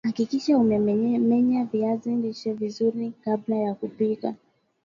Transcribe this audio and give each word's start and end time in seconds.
hakikisha 0.03 0.57
umemenya 0.57 1.65
viazi 1.65 2.15
lishe 2.15 2.53
vizuri 2.53 3.13
kabla 3.23 3.55
ya 3.55 3.73
kupika 3.75 4.35